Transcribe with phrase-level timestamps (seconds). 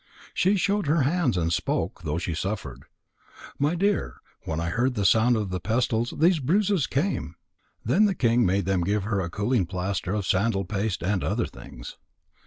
[0.33, 2.85] She showed her hands and spoke, though she suffered:
[3.59, 7.35] "My dear, when I heard the sound of the pestles, these bruises came."
[7.85, 11.45] Then the king made them give her a cooling plaster of sandal paste and other
[11.45, 11.97] things.